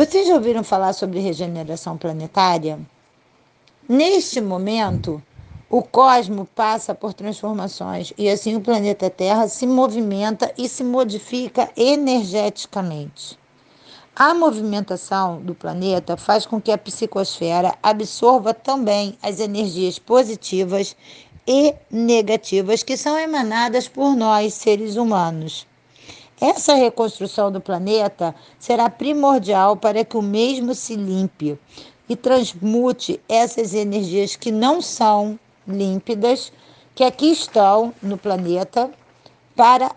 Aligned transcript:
Vocês 0.00 0.26
já 0.26 0.32
ouviram 0.32 0.64
falar 0.64 0.94
sobre 0.94 1.20
regeneração 1.20 1.98
planetária? 1.98 2.80
Neste 3.86 4.40
momento, 4.40 5.22
o 5.68 5.82
cosmo 5.82 6.48
passa 6.54 6.94
por 6.94 7.12
transformações 7.12 8.10
e 8.16 8.26
assim 8.26 8.56
o 8.56 8.62
planeta 8.62 9.10
Terra 9.10 9.46
se 9.46 9.66
movimenta 9.66 10.54
e 10.56 10.70
se 10.70 10.82
modifica 10.82 11.70
energeticamente. 11.76 13.38
A 14.16 14.32
movimentação 14.32 15.38
do 15.42 15.54
planeta 15.54 16.16
faz 16.16 16.46
com 16.46 16.58
que 16.58 16.72
a 16.72 16.78
psicosfera 16.78 17.74
absorva 17.82 18.54
também 18.54 19.18
as 19.22 19.38
energias 19.38 19.98
positivas 19.98 20.96
e 21.46 21.74
negativas 21.90 22.82
que 22.82 22.96
são 22.96 23.18
emanadas 23.18 23.86
por 23.86 24.16
nós, 24.16 24.54
seres 24.54 24.96
humanos. 24.96 25.68
Essa 26.40 26.74
reconstrução 26.74 27.52
do 27.52 27.60
planeta 27.60 28.34
será 28.58 28.88
primordial 28.88 29.76
para 29.76 30.04
que 30.04 30.16
o 30.16 30.22
mesmo 30.22 30.74
se 30.74 30.96
limpe 30.96 31.58
e 32.08 32.16
transmute 32.16 33.20
essas 33.28 33.74
energias 33.74 34.36
que 34.36 34.50
não 34.50 34.80
são 34.80 35.38
límpidas, 35.68 36.50
que 36.94 37.04
aqui 37.04 37.30
estão 37.30 37.92
no 38.02 38.16
planeta, 38.16 38.90
para 39.54 39.94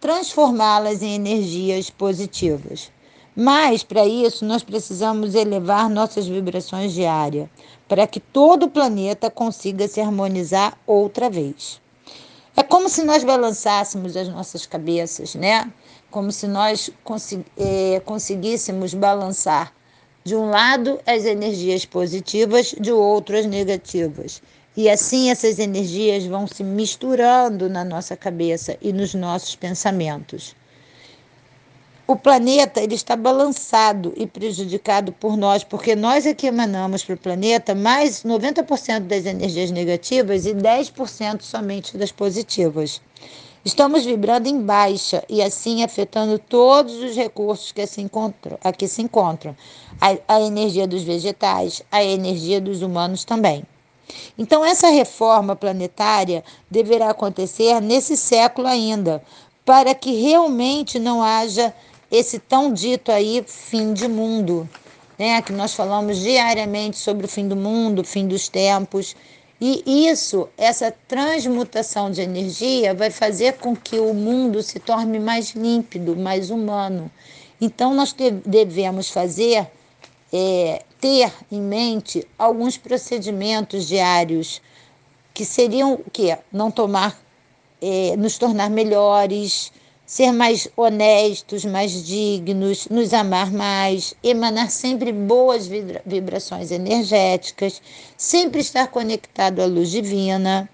transformá-las 0.00 1.02
em 1.02 1.14
energias 1.14 1.90
positivas. 1.90 2.92
Mas, 3.34 3.82
para 3.82 4.06
isso, 4.06 4.44
nós 4.44 4.62
precisamos 4.62 5.34
elevar 5.34 5.90
nossas 5.90 6.26
vibrações 6.26 6.92
diárias, 6.92 7.48
para 7.88 8.06
que 8.06 8.20
todo 8.20 8.66
o 8.66 8.70
planeta 8.70 9.28
consiga 9.28 9.88
se 9.88 10.00
harmonizar 10.00 10.78
outra 10.86 11.28
vez. 11.28 11.80
É 12.56 12.62
como 12.62 12.88
se 12.88 13.04
nós 13.04 13.22
balançássemos 13.22 14.16
as 14.16 14.28
nossas 14.28 14.66
cabeças, 14.66 15.34
né? 15.34 15.72
Como 16.10 16.32
se 16.32 16.46
nós 16.48 16.90
consegui 17.04 17.44
eh, 17.56 18.00
conseguíssemos 18.04 18.92
balançar 18.92 19.72
de 20.24 20.34
um 20.34 20.50
lado 20.50 21.00
as 21.06 21.24
energias 21.24 21.84
positivas, 21.84 22.74
de 22.78 22.92
outro 22.92 23.38
as 23.38 23.46
negativas. 23.46 24.42
E 24.76 24.88
assim 24.88 25.30
essas 25.30 25.58
energias 25.58 26.24
vão 26.26 26.46
se 26.46 26.62
misturando 26.62 27.68
na 27.68 27.84
nossa 27.84 28.16
cabeça 28.16 28.76
e 28.80 28.92
nos 28.92 29.14
nossos 29.14 29.54
pensamentos. 29.56 30.54
O 32.10 32.16
planeta 32.16 32.80
ele 32.80 32.96
está 32.96 33.14
balançado 33.14 34.12
e 34.16 34.26
prejudicado 34.26 35.12
por 35.12 35.36
nós, 35.36 35.62
porque 35.62 35.94
nós 35.94 36.26
é 36.26 36.34
que 36.34 36.48
emanamos 36.48 37.04
para 37.04 37.14
o 37.14 37.16
planeta 37.16 37.72
mais 37.72 38.24
90% 38.24 39.06
das 39.06 39.26
energias 39.26 39.70
negativas 39.70 40.44
e 40.44 40.52
10% 40.52 41.42
somente 41.42 41.96
das 41.96 42.10
positivas. 42.10 43.00
Estamos 43.64 44.04
vibrando 44.04 44.48
em 44.48 44.60
baixa 44.60 45.22
e 45.28 45.40
assim 45.40 45.84
afetando 45.84 46.36
todos 46.36 46.94
os 46.94 47.14
recursos 47.14 47.70
que 47.70 47.86
se 47.86 48.00
encontram, 48.00 48.58
aqui 48.64 48.88
se 48.88 49.02
encontram. 49.02 49.54
A, 50.00 50.34
a 50.34 50.40
energia 50.40 50.88
dos 50.88 51.04
vegetais, 51.04 51.80
a 51.92 52.02
energia 52.02 52.60
dos 52.60 52.82
humanos 52.82 53.24
também. 53.24 53.62
Então, 54.36 54.64
essa 54.64 54.88
reforma 54.88 55.54
planetária 55.54 56.42
deverá 56.68 57.10
acontecer 57.10 57.80
nesse 57.80 58.16
século 58.16 58.66
ainda, 58.66 59.22
para 59.64 59.94
que 59.94 60.20
realmente 60.20 60.98
não 60.98 61.22
haja 61.22 61.72
esse 62.10 62.38
tão 62.38 62.72
dito 62.72 63.12
aí 63.12 63.44
fim 63.46 63.92
de 63.92 64.08
mundo, 64.08 64.68
né? 65.18 65.40
Que 65.42 65.52
nós 65.52 65.74
falamos 65.74 66.18
diariamente 66.18 66.96
sobre 66.96 67.26
o 67.26 67.28
fim 67.28 67.46
do 67.46 67.54
mundo, 67.54 68.02
fim 68.02 68.26
dos 68.26 68.48
tempos. 68.48 69.14
E 69.60 70.08
isso, 70.08 70.48
essa 70.56 70.90
transmutação 71.06 72.10
de 72.10 72.22
energia, 72.22 72.94
vai 72.94 73.10
fazer 73.10 73.58
com 73.58 73.76
que 73.76 73.98
o 73.98 74.14
mundo 74.14 74.62
se 74.62 74.80
torne 74.80 75.18
mais 75.18 75.50
límpido, 75.50 76.16
mais 76.16 76.50
humano. 76.50 77.10
Então, 77.60 77.94
nós 77.94 78.16
devemos 78.46 79.10
fazer, 79.10 79.66
é, 80.32 80.82
ter 80.98 81.30
em 81.52 81.60
mente 81.60 82.26
alguns 82.38 82.78
procedimentos 82.78 83.86
diários 83.86 84.62
que 85.34 85.44
seriam 85.44 85.92
o 85.92 86.10
quê? 86.10 86.38
Não 86.50 86.70
tomar, 86.70 87.20
é, 87.82 88.16
nos 88.16 88.38
tornar 88.38 88.70
melhores, 88.70 89.70
ser 90.10 90.32
mais 90.32 90.66
honestos, 90.76 91.64
mais 91.64 92.04
dignos, 92.04 92.88
nos 92.88 93.14
amar 93.14 93.52
mais, 93.52 94.12
emanar 94.24 94.68
sempre 94.68 95.12
boas 95.12 95.68
vibrações 96.04 96.72
energéticas, 96.72 97.80
sempre 98.16 98.60
estar 98.60 98.88
conectado 98.88 99.62
à 99.62 99.66
luz 99.66 99.88
divina, 99.88 100.68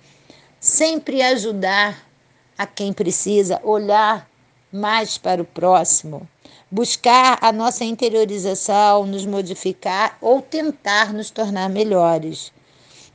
sempre 0.58 1.20
ajudar 1.20 2.08
a 2.56 2.66
quem 2.66 2.94
precisa, 2.94 3.60
olhar 3.62 4.26
mais 4.72 5.18
para 5.18 5.42
o 5.42 5.44
próximo, 5.44 6.26
buscar 6.70 7.36
a 7.42 7.52
nossa 7.52 7.84
interiorização, 7.84 9.04
nos 9.04 9.26
modificar 9.26 10.16
ou 10.22 10.40
tentar 10.40 11.12
nos 11.12 11.28
tornar 11.28 11.68
melhores. 11.68 12.50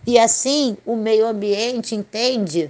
E 0.05 0.19
assim 0.19 0.77
o 0.85 0.95
meio 0.95 1.25
ambiente 1.25 1.95
entende 1.95 2.69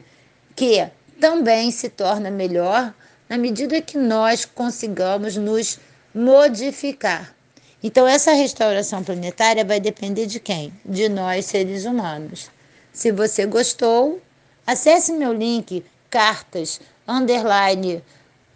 que 0.55 0.87
também 1.19 1.69
se 1.69 1.89
torna 1.89 2.31
melhor 2.31 2.93
na 3.31 3.37
medida 3.37 3.81
que 3.81 3.97
nós 3.97 4.43
consigamos 4.43 5.37
nos 5.37 5.79
modificar. 6.13 7.33
Então, 7.81 8.05
essa 8.05 8.33
restauração 8.33 9.05
planetária 9.05 9.63
vai 9.63 9.79
depender 9.79 10.25
de 10.25 10.37
quem? 10.37 10.73
De 10.83 11.07
nós, 11.07 11.45
seres 11.45 11.85
humanos. 11.85 12.51
Se 12.91 13.09
você 13.09 13.45
gostou, 13.45 14.21
acesse 14.67 15.13
meu 15.13 15.31
link 15.31 15.81
cartas 16.09 16.81
underline 17.07 18.03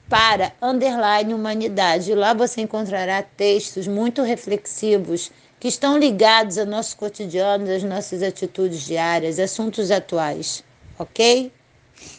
para 0.10 0.52
underline 0.62 1.34
humanidade. 1.34 2.14
Lá 2.14 2.34
você 2.34 2.60
encontrará 2.60 3.24
textos 3.24 3.88
muito 3.88 4.24
reflexivos 4.24 5.32
que 5.58 5.70
estão 5.70 5.98
ligados 5.98 6.58
ao 6.58 6.66
nosso 6.66 6.98
cotidiano, 6.98 7.74
às 7.74 7.82
nossas 7.82 8.22
atitudes 8.22 8.82
diárias, 8.82 9.40
assuntos 9.40 9.90
atuais, 9.90 10.66
ok? 11.00 11.50